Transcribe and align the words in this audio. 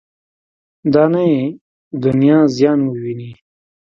دا 0.93 1.03
نه 1.13 1.21
یې 1.31 1.41
دنیا 2.03 2.39
زیان 2.55 2.79
وویني. 2.85 3.31